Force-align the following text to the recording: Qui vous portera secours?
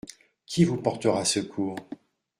Qui 0.47 0.65
vous 0.65 0.77
portera 0.81 1.23
secours? 1.25 1.75